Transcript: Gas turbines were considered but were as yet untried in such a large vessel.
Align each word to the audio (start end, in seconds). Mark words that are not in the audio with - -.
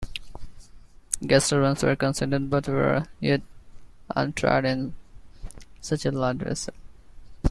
Gas 1.27 1.49
turbines 1.49 1.83
were 1.83 1.95
considered 1.95 2.49
but 2.49 2.67
were 2.67 2.95
as 2.95 3.07
yet 3.19 3.43
untried 4.15 4.65
in 4.65 4.95
such 5.79 6.07
a 6.07 6.11
large 6.11 6.37
vessel. 6.37 6.73